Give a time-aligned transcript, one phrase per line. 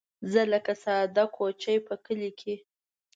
[0.31, 2.55] زه لکه ساده کوچۍ په کلي کې